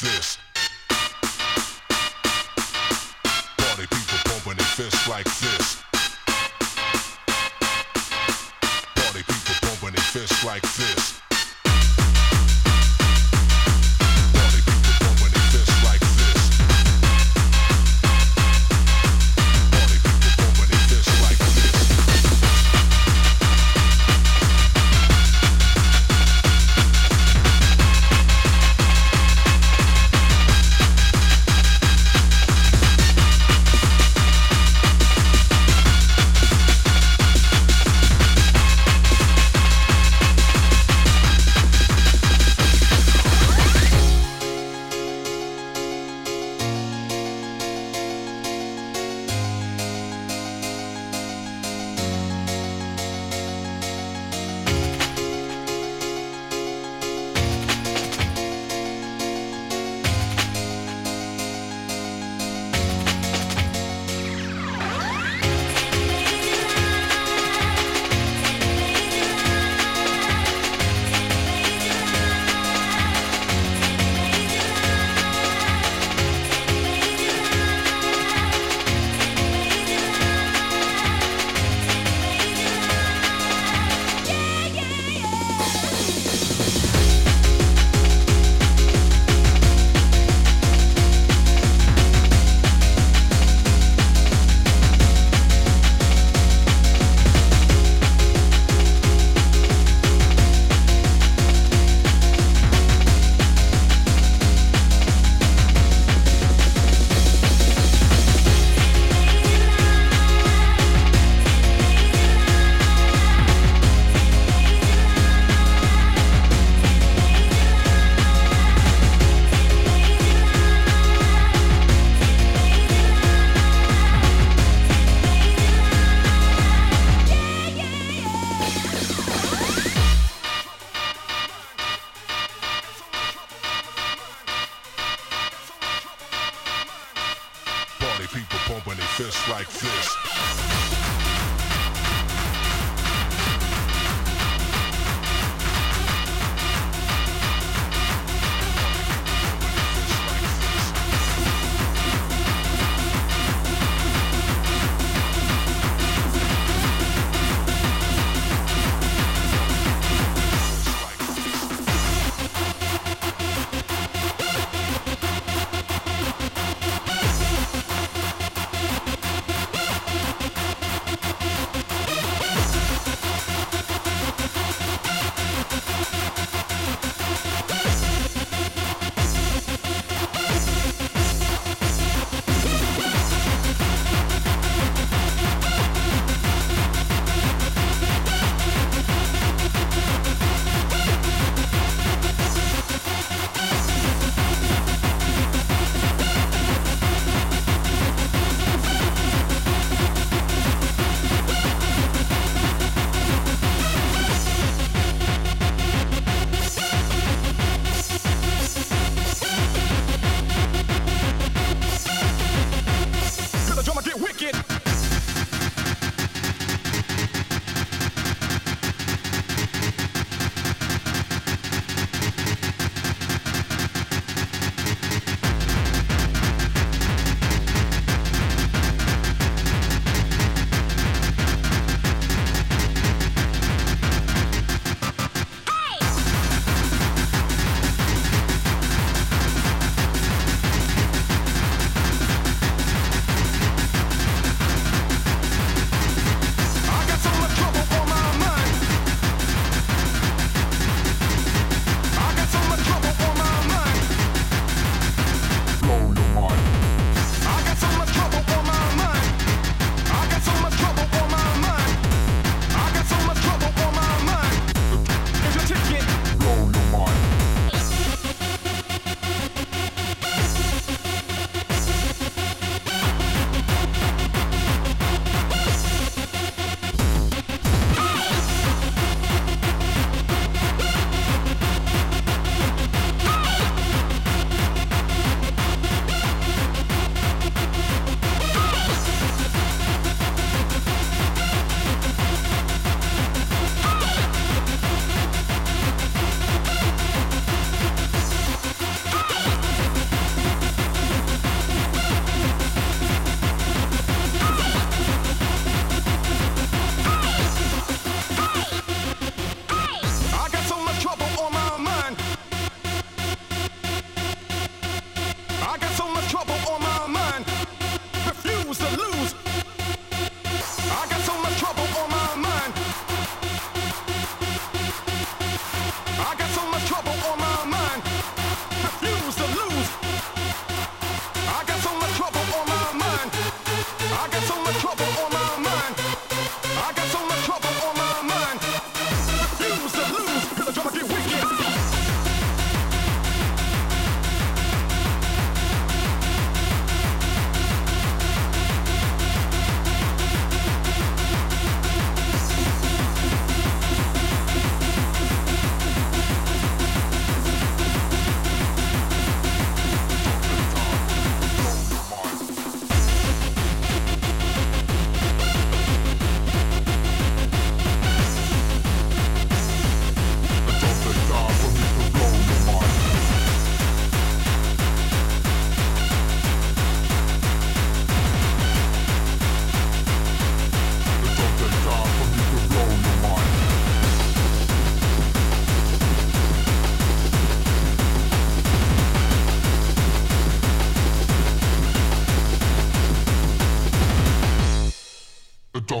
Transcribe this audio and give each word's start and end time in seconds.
this. 0.00 0.38
Party 3.58 3.86
people 3.86 4.18
pumping 4.24 4.56
their 4.56 4.66
fists 4.66 5.08
like 5.08 5.24
this. 5.24 5.82
Party 8.94 9.22
people 9.22 9.54
pumping 9.62 9.94
their 9.94 10.04
fists 10.04 10.44
like 10.44 10.62
this. 10.62 11.15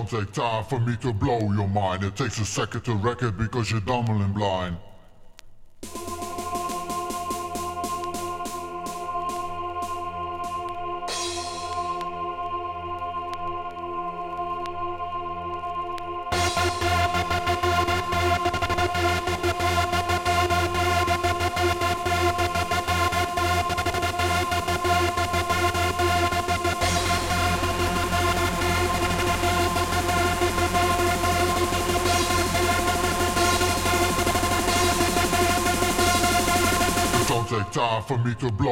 take 0.06 0.32
time 0.32 0.64
for 0.64 0.78
me 0.80 0.96
to 0.96 1.12
blow 1.12 1.38
your 1.52 1.68
mind. 1.68 2.04
It 2.04 2.16
takes 2.16 2.38
a 2.38 2.44
second 2.44 2.82
to 2.82 2.94
wreck 2.94 3.22
it 3.22 3.36
because 3.36 3.70
you're 3.70 3.80
dumb 3.80 4.08
and 4.08 4.34
blind. 4.34 4.76
to 38.34 38.50
blue. 38.50 38.65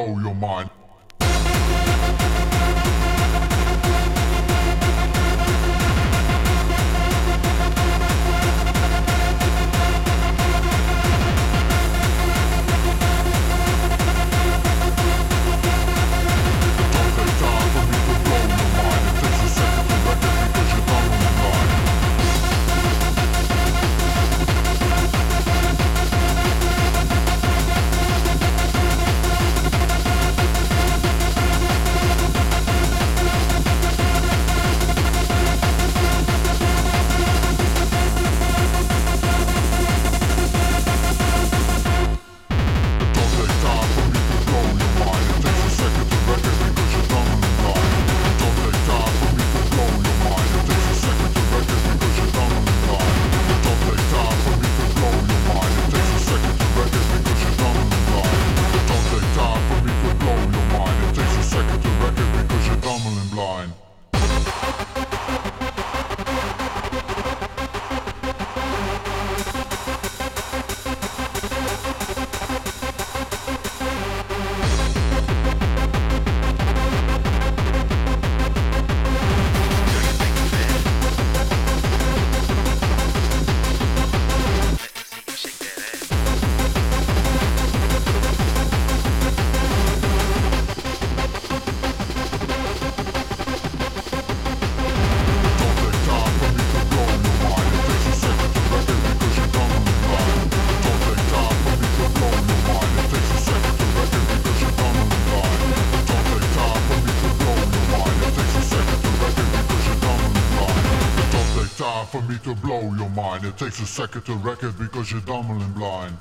It 113.17 113.57
takes 113.57 113.79
a 113.79 113.85
second 113.85 114.25
to 114.25 114.33
wreck 114.33 114.61
it 114.61 114.77
because 114.77 115.09
you're 115.09 115.21
dumb 115.21 115.49
and 115.49 115.73
blind. 115.73 116.17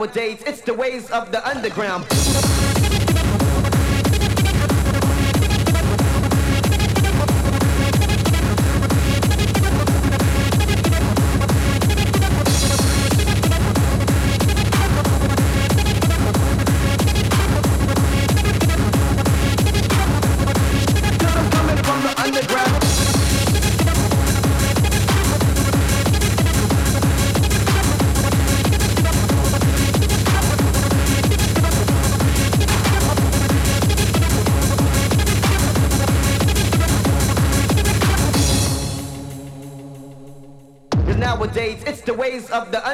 Nowadays, 0.00 0.42
it's 0.46 0.62
the 0.62 0.72
ways 0.72 1.10
of 1.10 1.30
the 1.30 1.46
underground. 1.46 2.19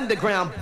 Underground. 0.06 0.52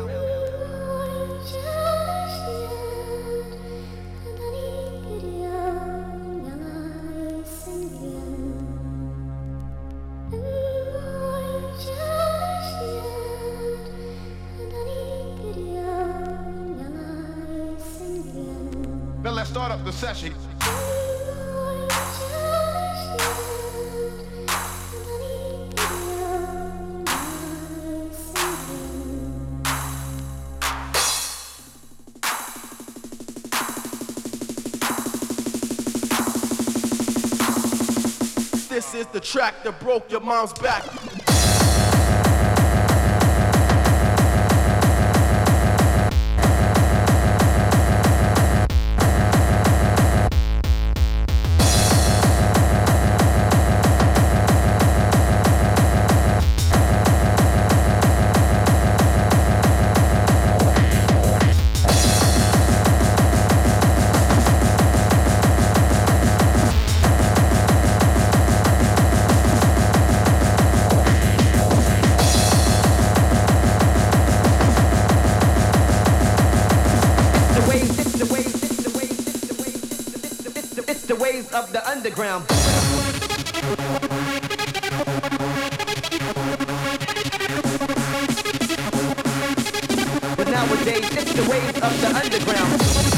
Now 19.22 19.30
let's 19.30 19.50
start 19.50 19.72
up 19.72 19.85
the 19.85 19.92
session. 19.92 20.54
Is 38.95 39.07
the 39.09 39.20
track 39.20 39.62
that 39.64 39.78
broke 39.80 40.11
your 40.11 40.20
mom's 40.20 40.53
back. 40.55 40.84
underground. 82.05 82.44
But 90.36 90.48
nowadays, 90.48 91.16
it's 91.16 91.32
the 91.32 91.50
wave 91.50 91.82
of 91.82 92.00
the 92.00 92.20
underground. 92.22 93.14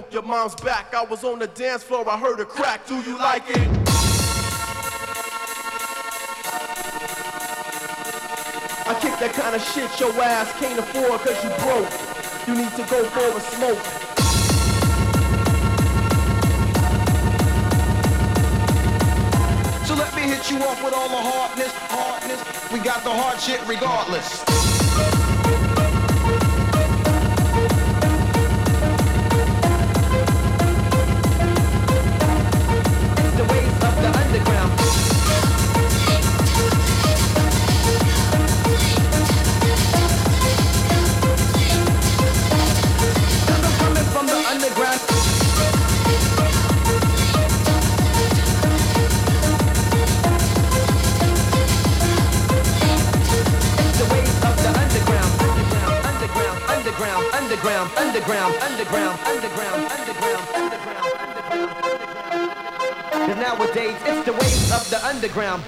broke 0.00 0.12
your 0.12 0.22
mom's 0.22 0.54
back 0.54 0.89
I 1.00 1.04
was 1.04 1.24
on 1.24 1.38
the 1.38 1.46
dance 1.46 1.82
floor, 1.82 2.06
I 2.06 2.18
heard 2.18 2.40
a 2.40 2.44
crack. 2.44 2.86
Do 2.86 2.94
you 3.00 3.16
like 3.16 3.48
it? 3.48 3.56
I 8.86 8.92
kick 9.00 9.16
that 9.18 9.32
kind 9.32 9.56
of 9.56 9.62
shit 9.62 9.88
your 9.98 10.12
ass 10.22 10.52
can't 10.60 10.78
afford 10.78 11.22
cause 11.22 11.42
you 11.42 11.48
broke. 11.64 11.88
You 12.46 12.54
need 12.54 12.70
to 12.76 12.84
go 12.92 13.02
for 13.16 13.24
a 13.32 13.40
smoke. 13.40 13.80
So 19.86 19.94
let 19.94 20.14
me 20.14 20.20
hit 20.20 20.50
you 20.50 20.58
off 20.58 20.84
with 20.84 20.92
all 20.92 21.08
the 21.08 21.16
hardness, 21.16 21.72
hardness. 21.88 22.72
We 22.74 22.80
got 22.80 23.02
the 23.04 23.10
hard 23.10 23.40
shit 23.40 23.66
regardless. 23.66 24.69
Underground, 57.96 58.54
underground, 58.62 59.18
underground, 59.26 59.86
underground, 59.90 60.46
underground, 60.54 61.08
underground, 61.20 61.70
underground, 61.70 61.70
underground. 62.32 63.40
Nowadays 63.40 63.96
it's 64.04 64.24
the 64.26 64.32
waves 64.32 64.72
of 64.72 64.90
the 64.90 65.04
underground. 65.06 65.62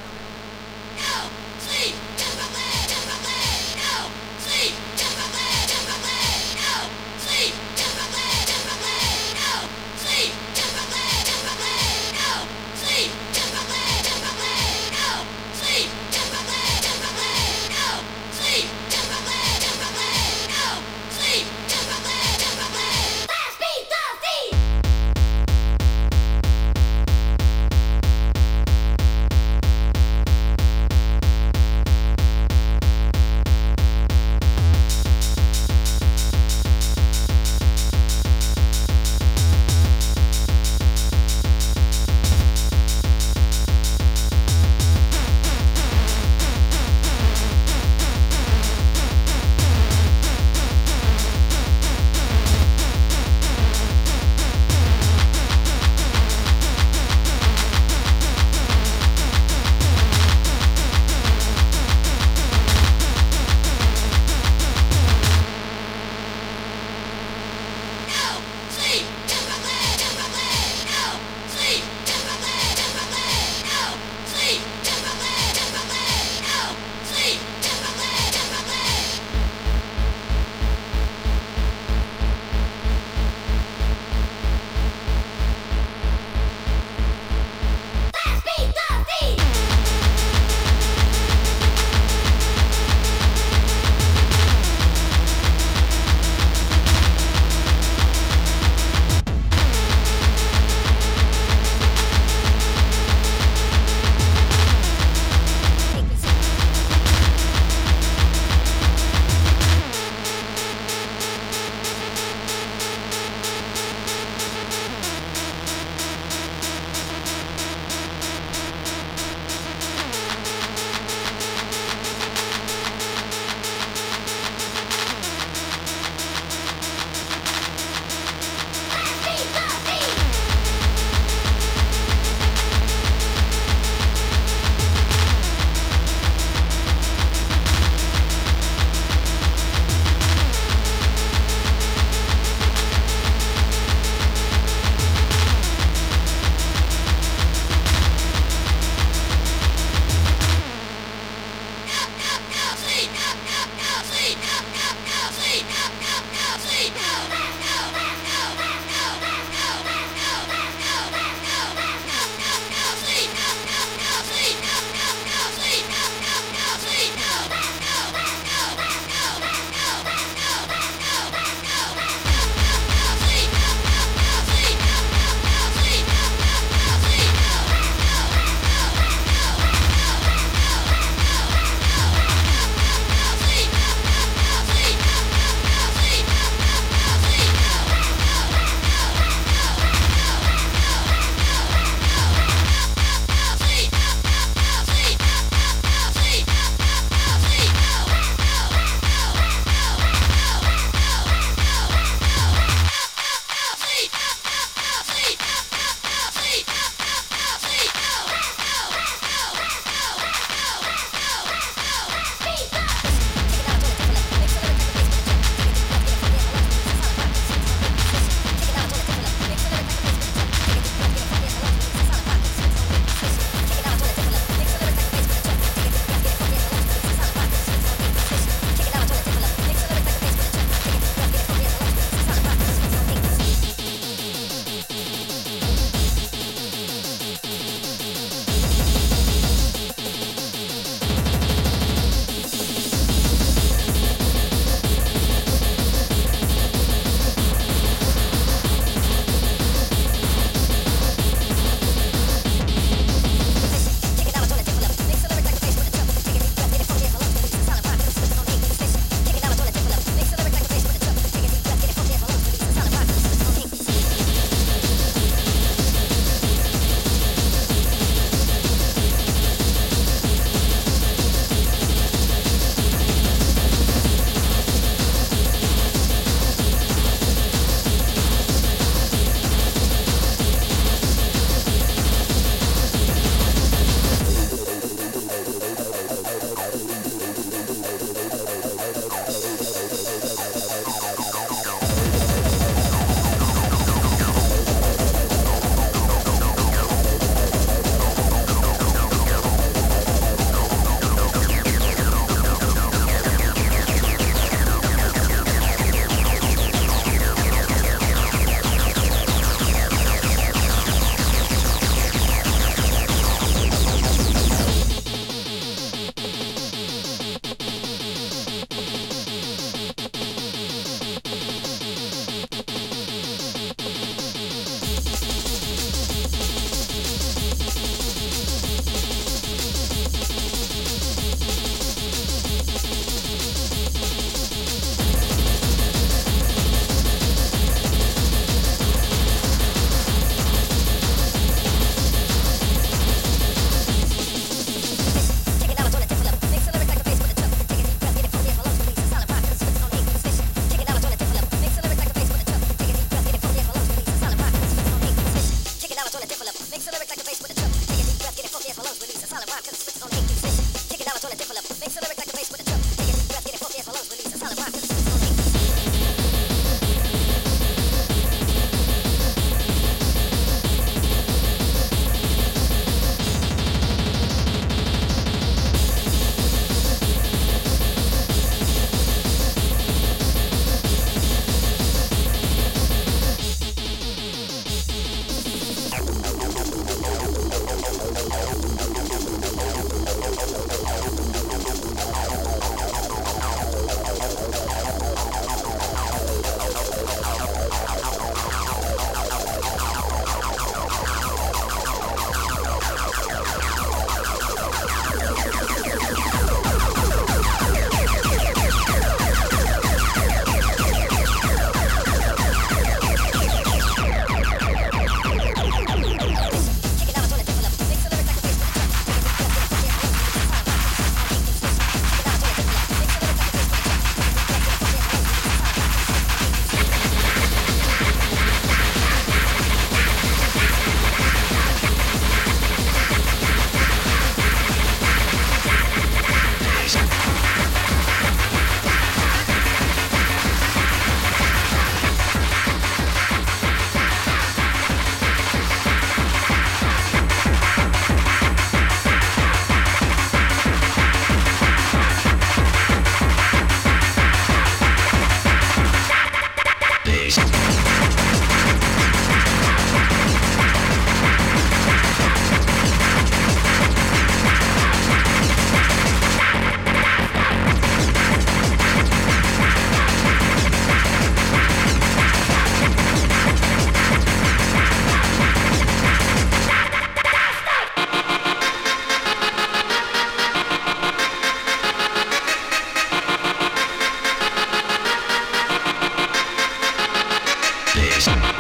Nation. 488.25 488.52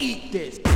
Eat 0.00 0.32
this. 0.32 0.67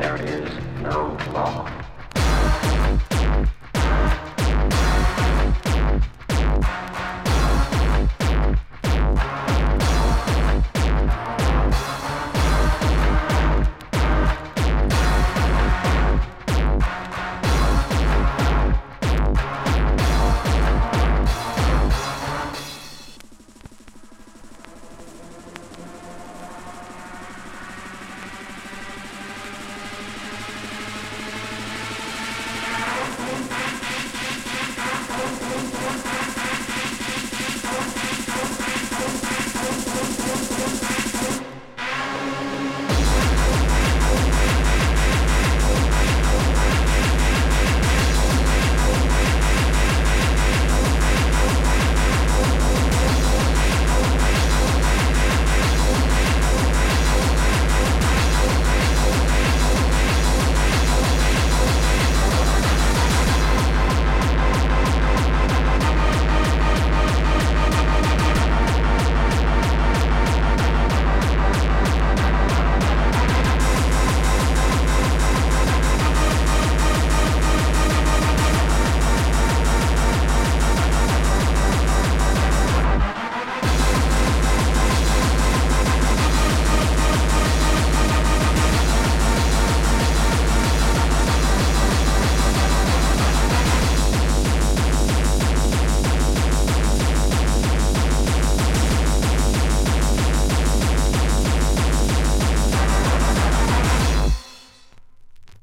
There 0.00 0.16
is 0.16 0.50
no 0.80 1.14
law. 1.34 1.79